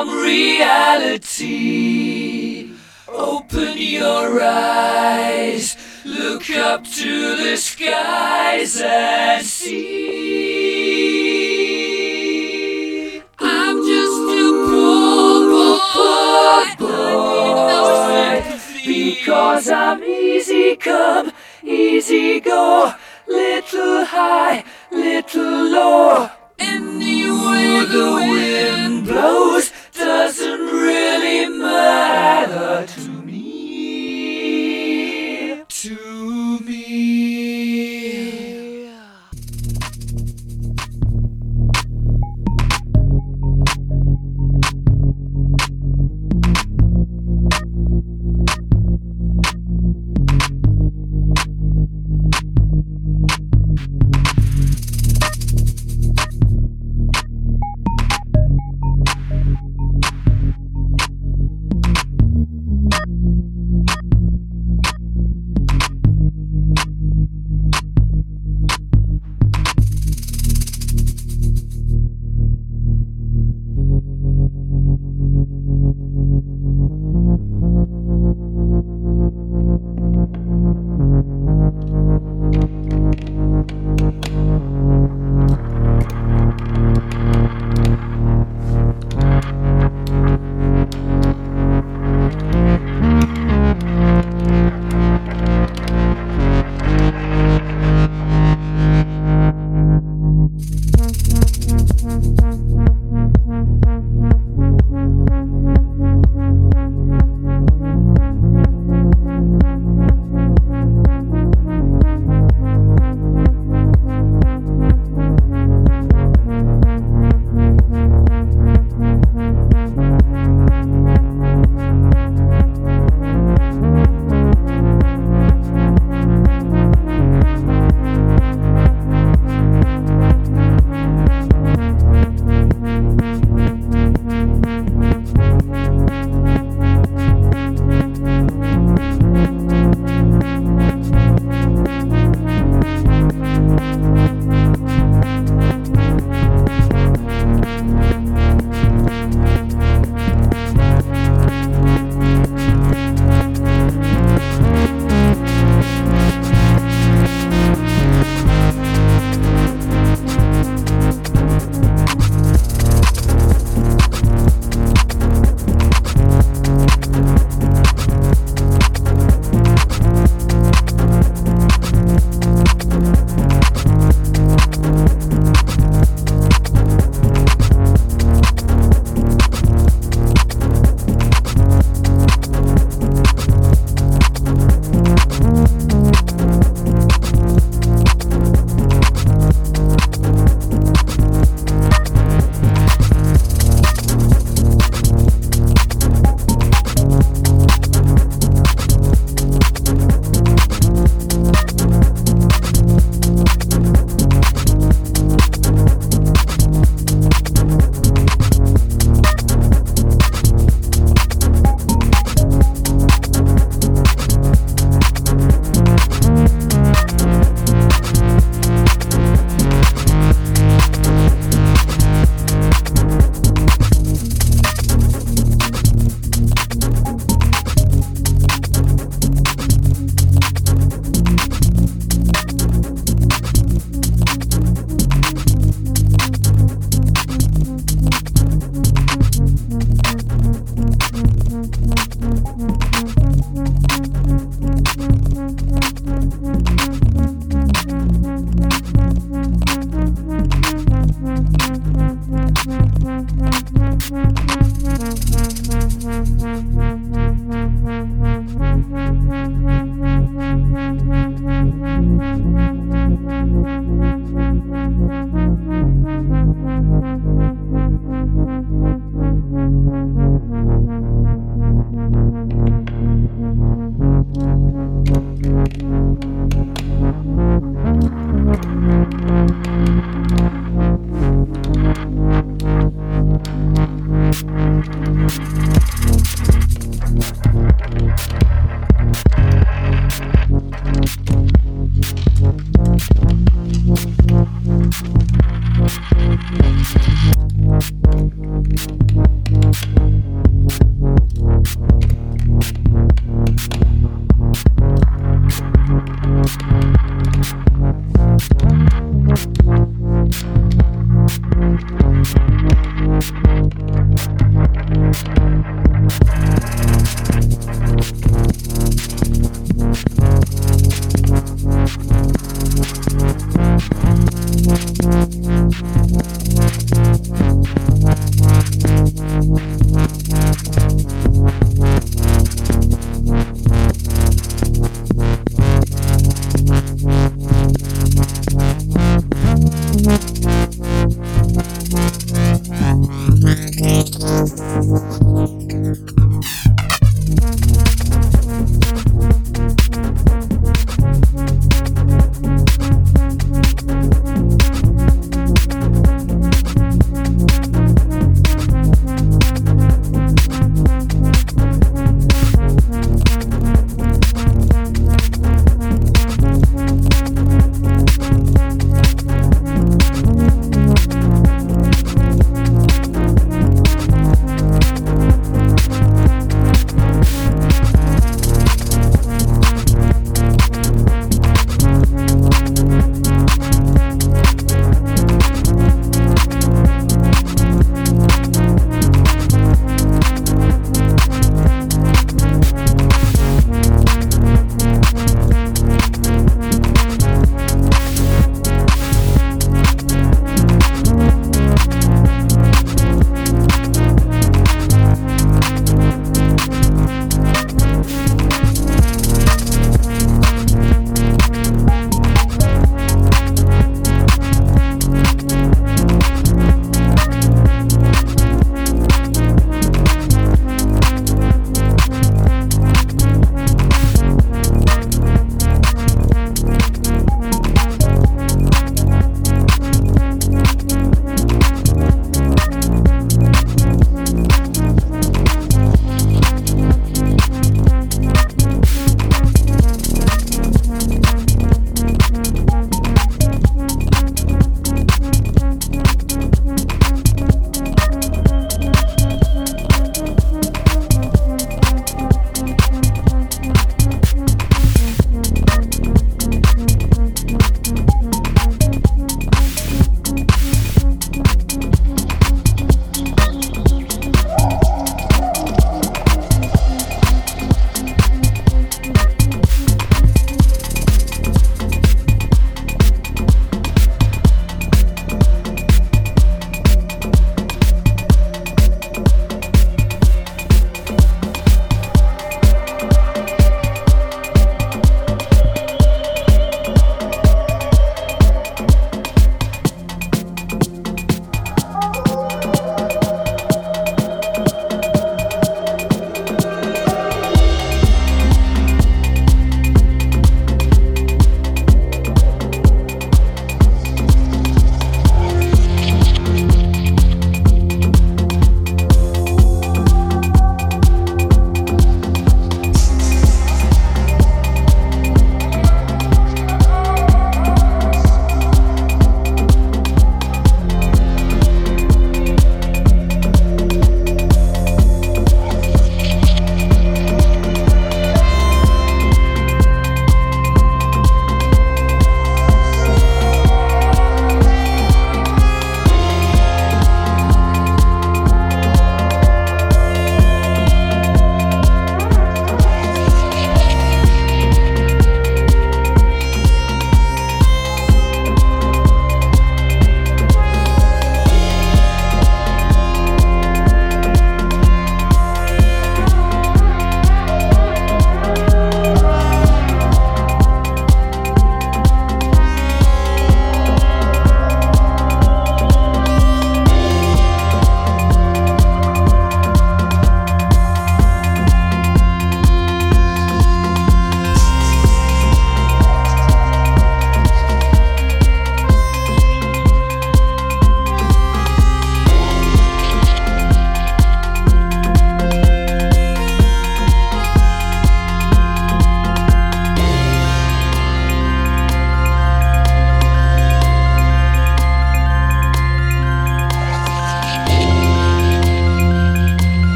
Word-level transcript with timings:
become 0.00 0.22
reality. 0.22 1.60
Open 3.08 3.76
your 3.76 4.40
eyes, 4.42 5.76
look 6.04 6.48
up 6.50 6.84
to 6.84 7.36
the 7.36 7.56
skies 7.56 8.80
and 8.80 9.44
see. 9.44 10.00
I'm 13.38 13.76
just 13.84 14.20
a 14.38 14.52
poor 14.68 16.64
boy, 16.78 18.42
because 18.86 19.68
I'm 19.68 20.02
easy 20.04 20.76
come, 20.76 21.32
easy 21.62 22.40
go, 22.40 22.94
little 23.26 24.04
high, 24.04 24.64
little 24.92 25.68
low. 25.68 26.30
Anyway 26.58 27.86
the 27.86 28.12
wind 28.30 29.06
blows 29.06 29.59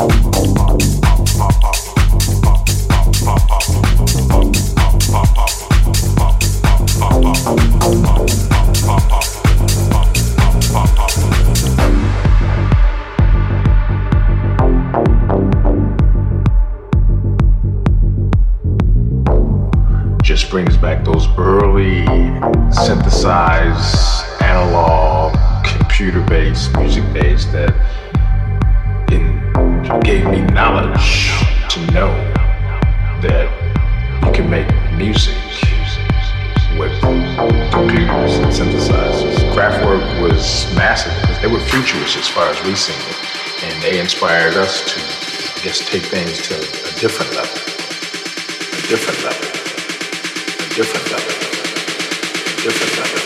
Oh. 0.00 0.27
inspired 44.08 44.54
us 44.54 44.80
to, 44.80 44.98
I 45.60 45.64
guess, 45.64 45.80
take 45.80 46.02
things 46.04 46.40
to 46.48 46.54
a 46.54 46.98
different 46.98 47.30
level, 47.34 47.52
a 47.52 48.88
different 48.88 49.22
level, 49.22 49.48
a 50.64 50.74
different 50.74 51.10
level, 51.12 51.34
a 52.48 52.62
different 52.62 52.98
level. 53.00 53.17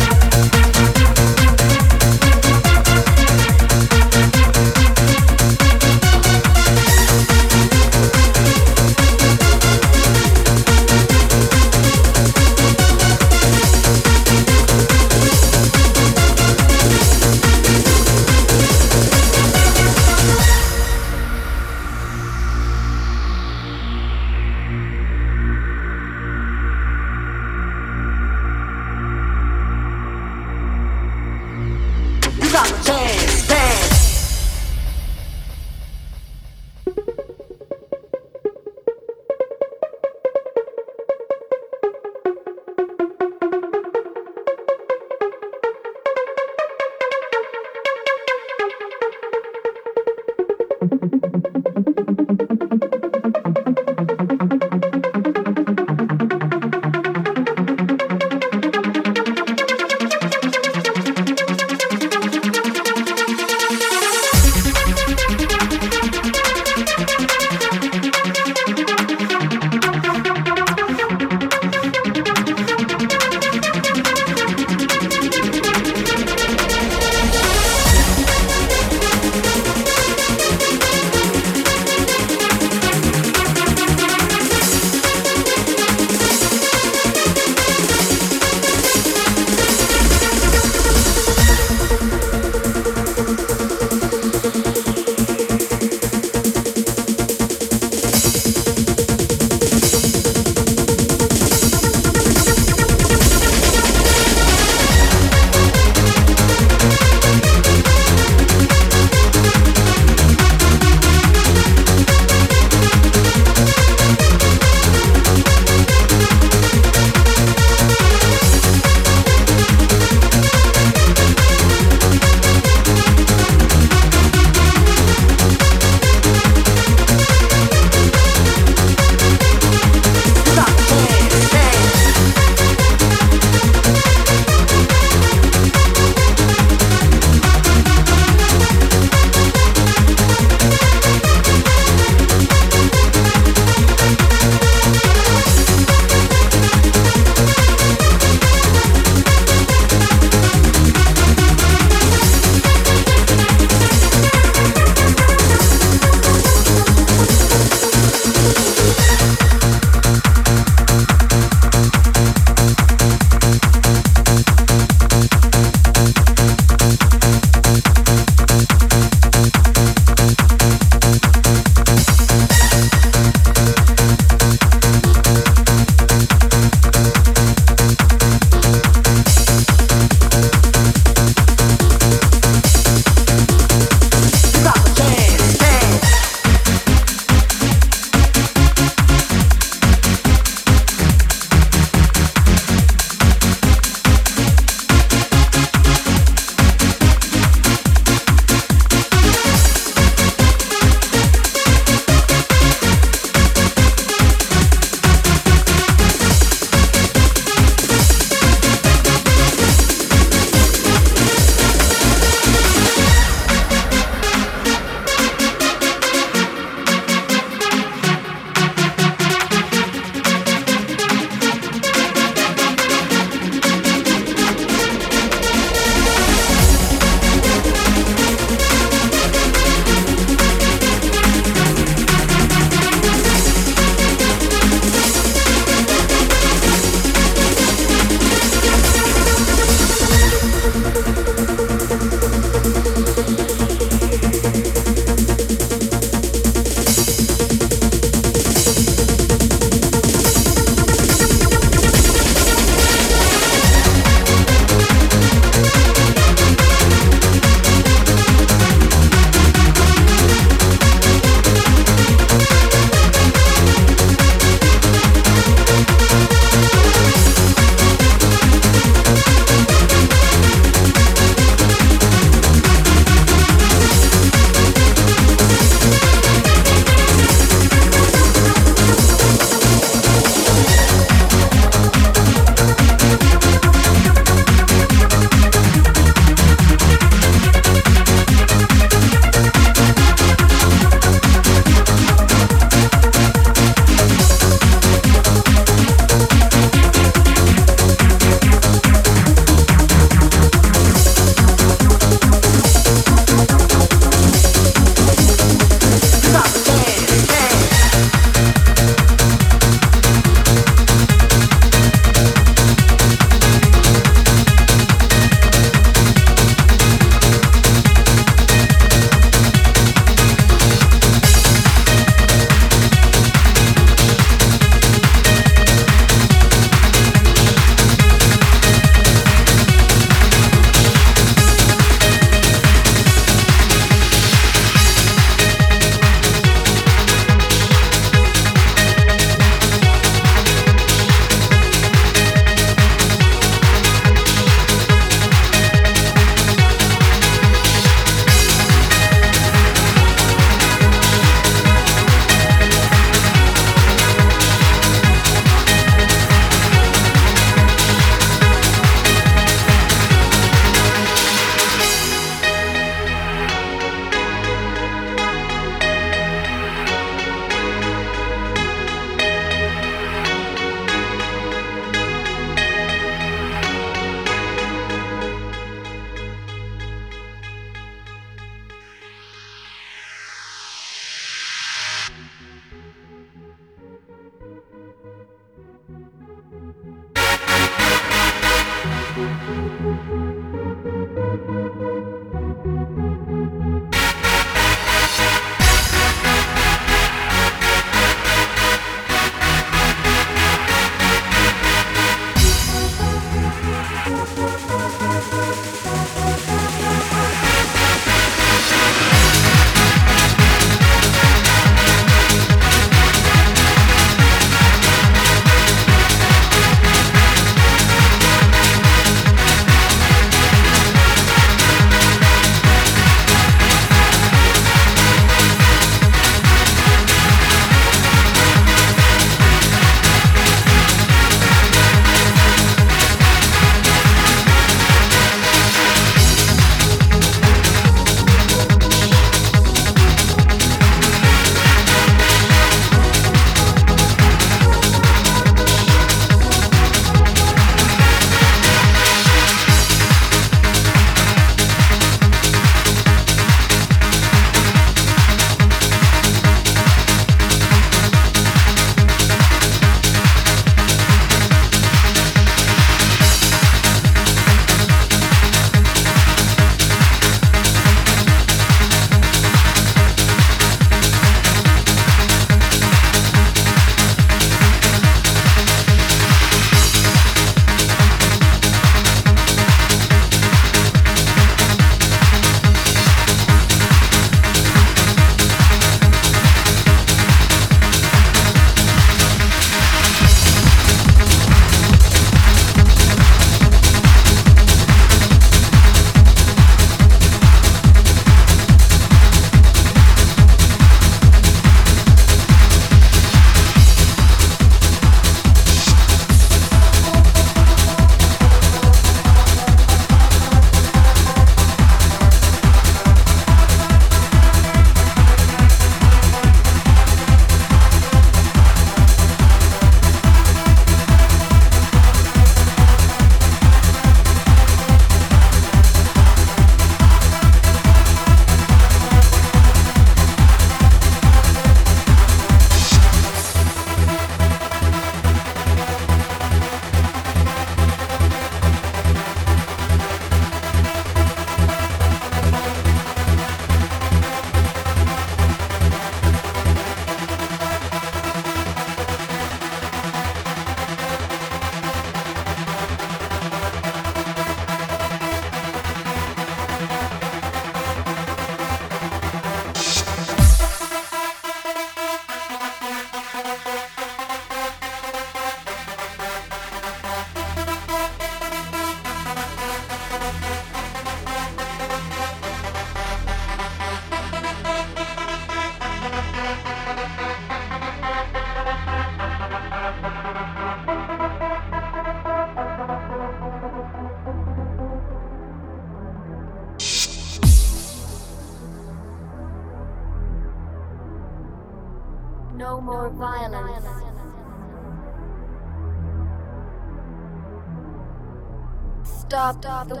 Stop 599.53 599.87
the 599.89 600.00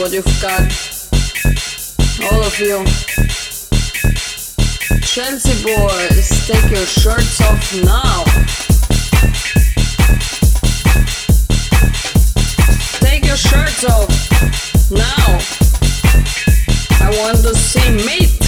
what 0.00 0.12
you've 0.12 0.40
got. 0.40 0.62
All 2.32 2.42
of 2.42 2.58
you. 2.58 2.82
Chelsea 5.04 5.62
boys, 5.62 6.46
take 6.46 6.70
your 6.70 6.86
shirts 6.86 7.40
off 7.42 7.74
now. 7.84 8.24
Take 13.00 13.26
your 13.26 13.36
shirts 13.36 13.84
off 13.84 14.90
now. 14.90 15.38
I 17.04 17.10
want 17.18 17.38
to 17.42 17.54
see 17.54 17.90
meat. 18.06 18.38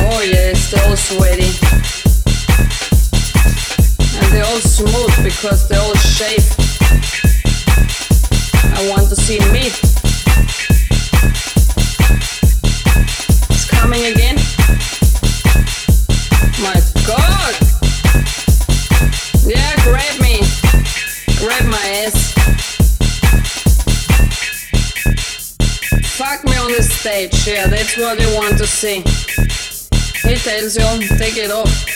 Oh 0.00 0.20
yeah, 0.22 0.52
they're 0.70 0.88
all 0.88 0.96
sweaty. 0.96 1.50
And 4.16 4.32
they're 4.32 4.44
all 4.44 4.60
smooth 4.60 5.24
because 5.24 5.68
they're 5.68 5.80
all 5.80 5.94
shaved. 5.94 6.73
I 8.76 8.88
want 8.90 9.08
to 9.08 9.16
see 9.16 9.38
me. 9.52 9.70
It's 13.50 13.70
coming 13.70 14.04
again. 14.04 14.36
My 16.60 16.74
God! 17.06 17.54
Yeah, 19.46 19.76
grab 19.84 20.20
me, 20.20 20.42
grab 21.38 21.64
my 21.66 21.86
ass. 22.02 22.32
Fuck 26.16 26.44
me 26.44 26.56
on 26.56 26.72
the 26.72 26.82
stage. 26.82 27.46
Yeah, 27.46 27.68
that's 27.68 27.96
what 27.96 28.18
you 28.20 28.34
want 28.34 28.58
to 28.58 28.66
see. 28.66 29.02
He 30.28 30.34
tells 30.36 30.76
you, 30.76 31.08
take 31.16 31.36
it 31.36 31.52
off, 31.52 31.94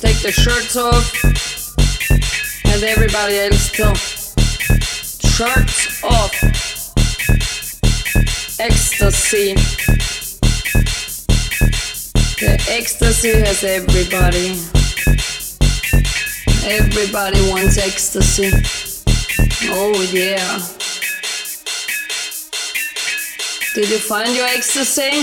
take 0.00 0.20
the 0.20 0.32
shirts 0.32 0.76
off, 0.76 1.24
and 2.66 2.82
everybody 2.82 3.38
else 3.38 3.70
too 3.70 4.17
charts 5.38 6.02
of 6.02 6.34
ecstasy. 8.58 9.54
The 12.40 12.66
ecstasy 12.68 13.30
has 13.34 13.62
everybody. 13.62 14.58
Everybody 16.66 17.40
wants 17.52 17.78
ecstasy. 17.78 18.50
Oh 19.70 20.02
yeah. 20.10 20.58
Did 23.76 23.90
you 23.90 23.98
find 23.98 24.34
your 24.34 24.46
ecstasy? 24.46 25.22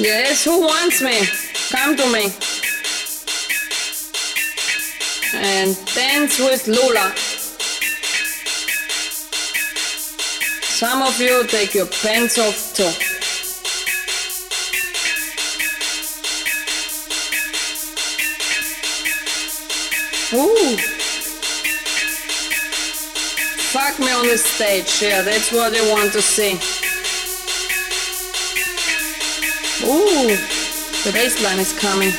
Yes, 0.00 0.44
who 0.44 0.60
wants 0.60 1.02
me? 1.02 1.26
Come 1.72 1.96
to 1.96 2.12
me. 2.12 2.51
And 5.34 5.76
dance 5.94 6.38
with 6.38 6.66
Lula. 6.66 7.12
Some 10.62 11.02
of 11.02 11.18
you 11.20 11.46
take 11.46 11.74
your 11.74 11.86
pants 11.86 12.38
off 12.38 12.74
too. 12.74 12.84
Ooh. 20.36 20.76
Fuck 23.72 23.98
me 24.00 24.10
on 24.12 24.26
the 24.26 24.36
stage, 24.36 25.00
yeah, 25.00 25.22
that's 25.22 25.50
what 25.50 25.72
they 25.72 25.80
want 25.90 26.12
to 26.12 26.20
see. 26.20 26.54
Ooh, 29.84 30.36
the 31.04 31.12
bass 31.12 31.42
line 31.42 31.58
is 31.58 31.72
coming. 31.78 32.12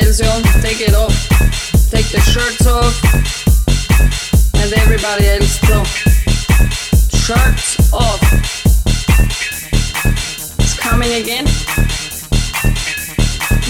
He 0.00 0.62
take 0.62 0.80
it 0.80 0.94
off. 0.94 1.28
Take 1.90 2.06
the 2.10 2.20
shirts 2.20 2.66
off. 2.66 2.94
And 4.54 4.72
everybody 4.74 5.26
else 5.26 5.58
too. 5.58 5.84
Shirts 7.16 7.92
off. 7.92 8.22
It's 10.60 10.78
coming 10.78 11.12
again. 11.14 11.46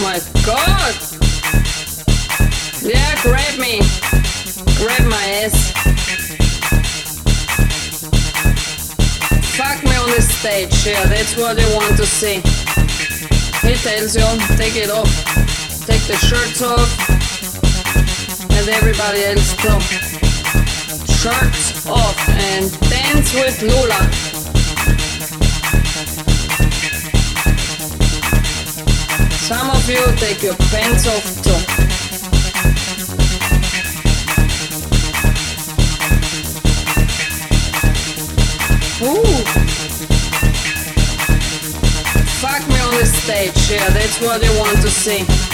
My 0.03 0.21
god! 0.45 0.95
Yeah, 2.83 3.15
grab 3.23 3.59
me. 3.59 3.81
Grab 4.77 5.05
my 5.09 5.25
ass. 5.43 5.73
Fuck 9.57 9.83
me 9.83 9.97
on 9.97 10.11
the 10.11 10.21
stage, 10.21 10.87
yeah, 10.87 11.07
that's 11.07 11.37
what 11.39 11.57
they 11.57 11.75
want 11.75 11.97
to 11.97 12.07
see. 12.07 12.43
He 13.67 13.75
tells 13.77 14.15
you, 14.15 14.57
take 14.57 14.77
it 14.77 14.91
off. 14.91 15.48
The 16.09 16.17
shirts 16.17 16.63
off. 16.63 16.89
And 18.51 18.69
everybody 18.71 19.25
else 19.25 19.55
too. 19.57 19.79
Shirts 21.13 21.87
off 21.87 22.29
and 22.31 22.73
dance 22.89 23.35
with 23.35 23.61
Lula. 23.61 24.01
Some 29.37 29.69
of 29.69 29.87
you 29.87 30.01
take 30.17 30.43
your 30.43 30.55
pants 30.73 31.07
off 31.07 31.43
too. 31.45 31.61
Ooh. 39.05 39.45
Fuck 42.41 42.67
me 42.67 42.81
on 42.81 42.95
the 42.95 43.05
stage, 43.05 43.71
yeah, 43.71 43.91
that's 43.91 44.19
what 44.23 44.41
they 44.41 44.49
want 44.59 44.81
to 44.81 44.89
see. 44.89 45.48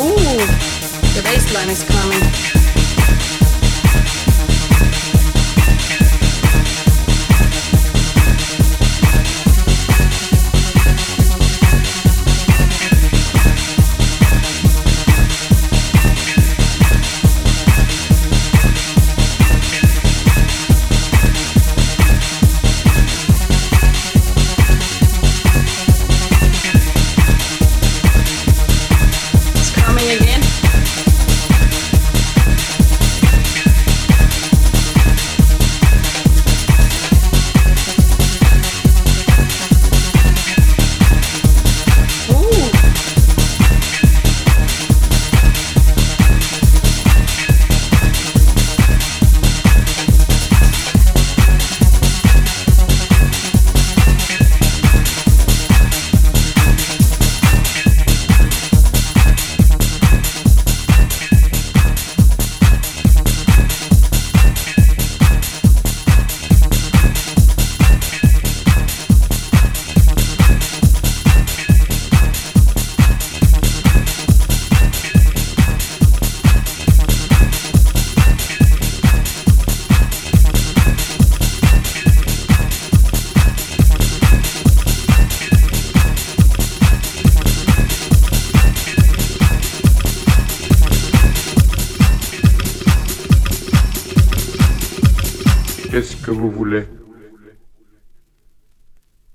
Ooh, 0.00 0.16
the 1.12 1.20
bass 1.22 1.52
line 1.52 1.68
is 1.68 1.84
coming. 1.84 2.79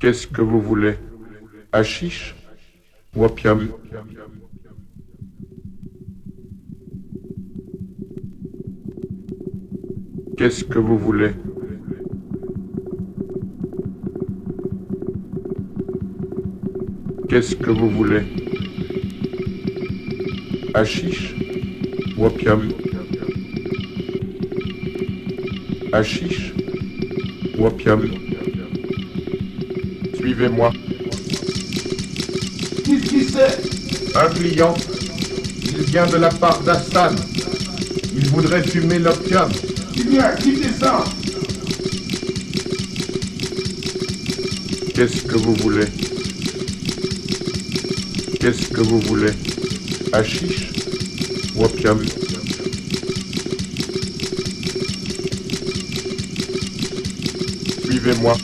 Qu'est-ce 0.06 0.28
que 0.28 0.44
vous 0.44 0.62
voulez? 0.62 0.94
Hachiche 1.72 2.36
ou 3.16 3.26
Qu'est-ce 10.38 10.64
que 10.64 10.78
vous 10.78 11.00
voulez? 11.00 11.32
Qu'est-ce 17.28 17.56
que 17.56 17.72
vous 17.72 17.90
voulez? 17.90 18.22
Hachiche 20.76 21.34
ou 22.16 22.26
opium? 22.28 22.62
Hachiche 25.92 26.54
ou 27.58 27.66
Suivez-moi. 30.26 30.72
Qu'est-ce 32.84 33.06
qui 33.08 33.26
c'est? 33.26 34.18
Un 34.18 34.28
client. 34.34 34.74
Il 35.68 35.84
vient 35.84 36.08
de 36.08 36.18
la 36.18 36.30
part 36.30 36.64
d'Assad. 36.64 37.14
Il 38.16 38.28
voudrait 38.30 38.64
fumer 38.64 38.98
l'opium. 38.98 39.52
Bien, 40.10 40.34
quittez 40.42 40.74
ça 40.80 41.04
Qu'est-ce 44.96 45.22
que 45.26 45.38
vous 45.38 45.54
voulez? 45.54 45.86
Qu'est-ce 48.40 48.70
que 48.70 48.82
vous 48.82 49.02
voulez? 49.02 49.32
Hachiche 50.12 50.72
ou 51.56 51.66
opium? 51.66 52.04
Suivez-moi. 57.84 58.36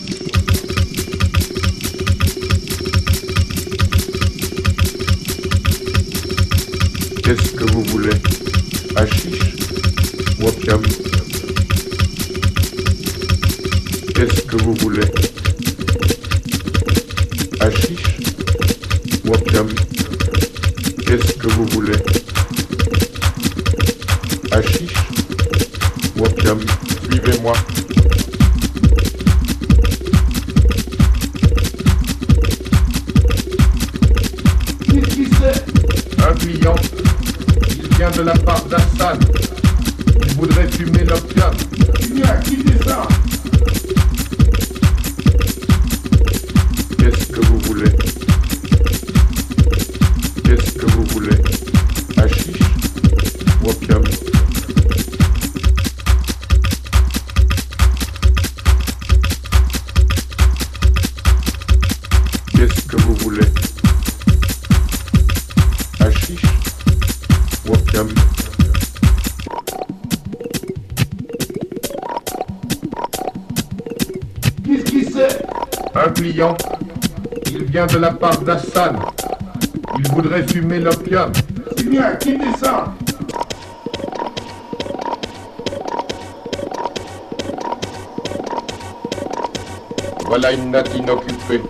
promenade 90.72 90.96
inoccupée. 90.96 91.62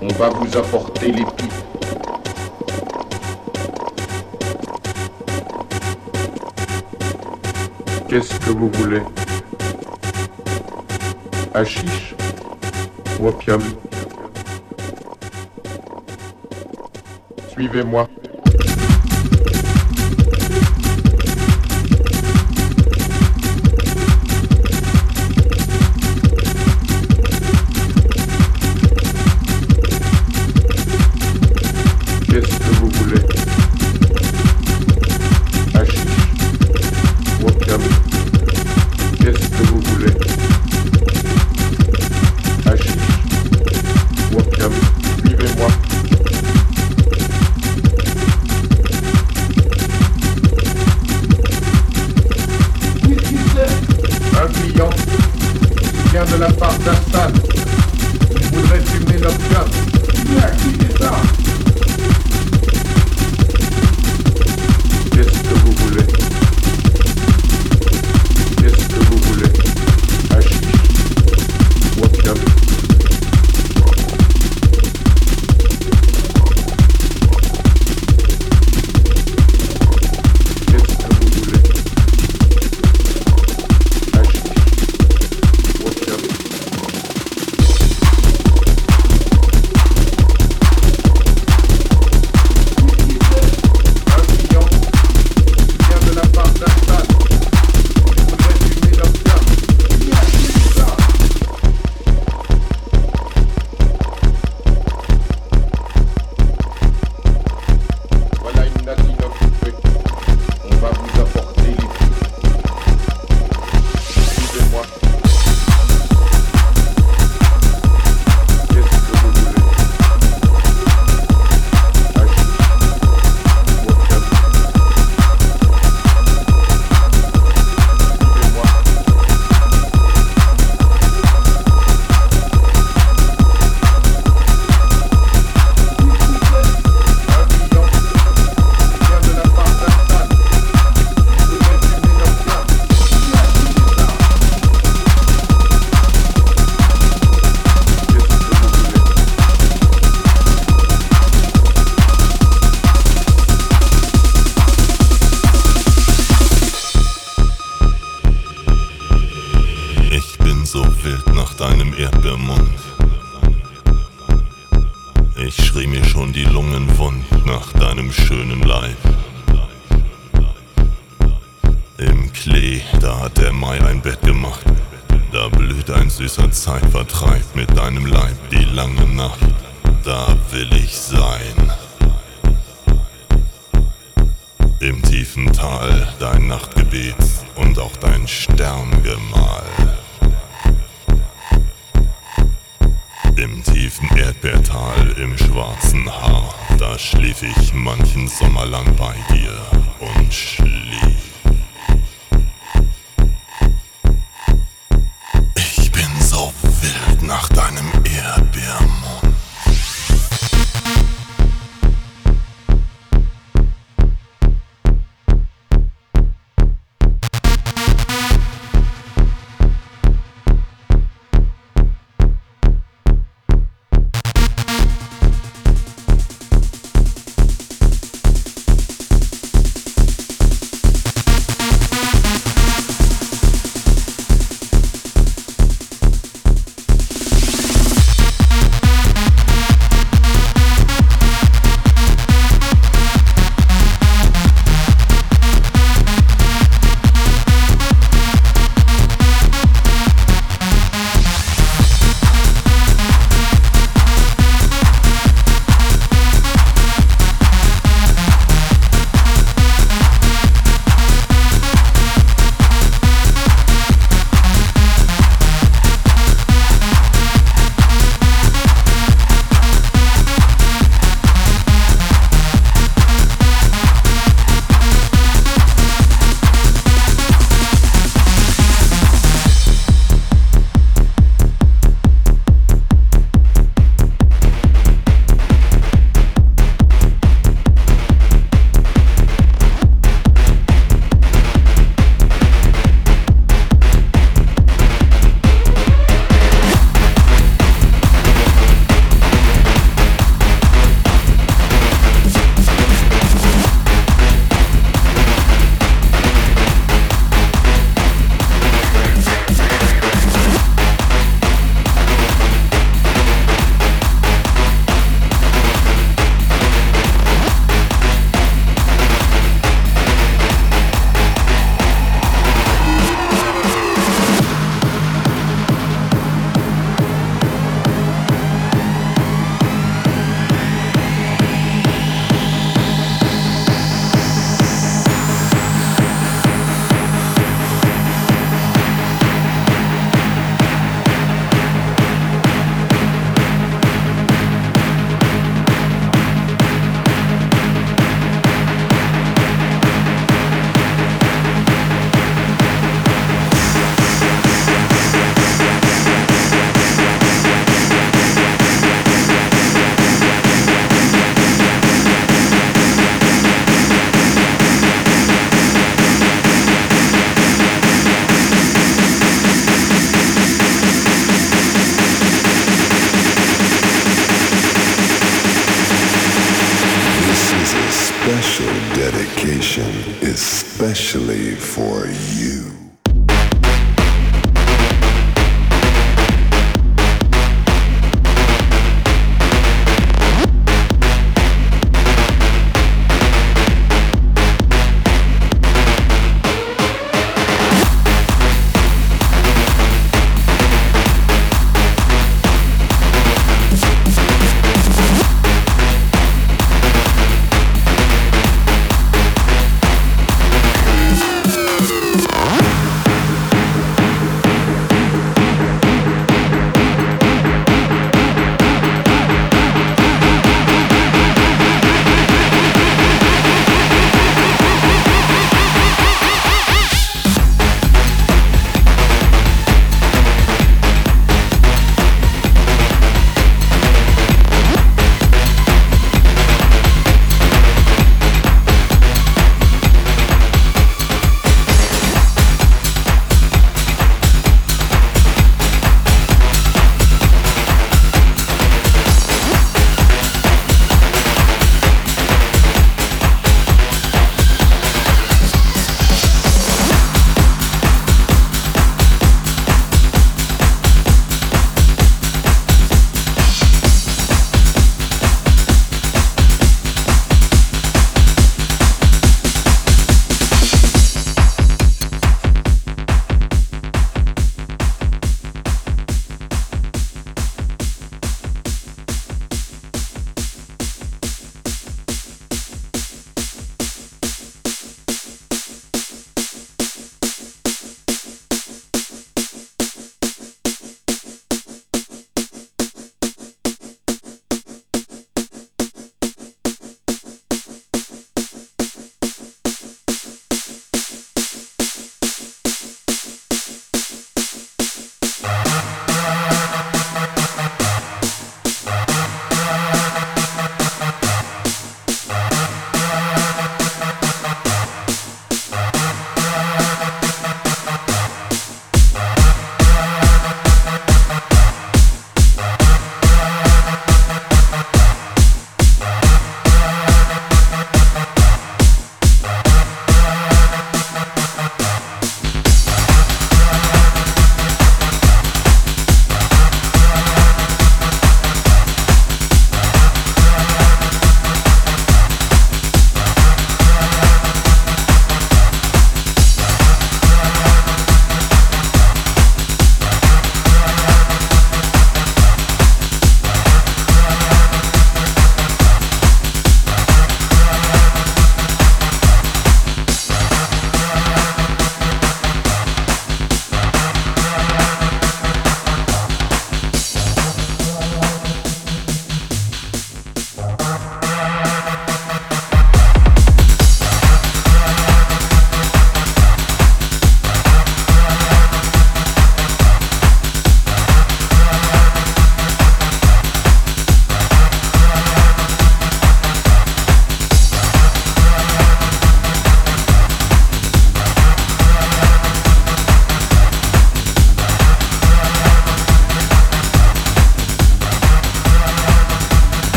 On 0.00 0.08
va 0.08 0.28
vous 0.28 0.56
apporter 0.56 1.10
les 1.10 1.24
pipes. 1.24 1.52
Qu'est-ce 8.08 8.38
que 8.40 8.50
vous 8.50 8.70
voulez? 8.70 9.02
Hachiche 11.54 12.14
ou 13.18 13.28
opium? 13.28 13.62
Suivez-moi. 17.50 18.08